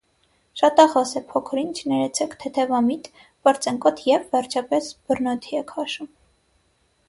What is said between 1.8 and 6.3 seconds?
ներեցեք- թեթևամիտ, պարծենկոտ և, վերջապես, բռնոթի է քաշում: